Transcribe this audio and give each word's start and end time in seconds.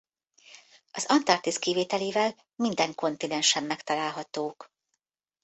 Az 0.91 1.05
Antarktisz 1.05 1.57
kivételével 1.59 2.35
minden 2.55 2.95
kontinensen 2.95 3.63
megtalálhatók. 3.63 4.71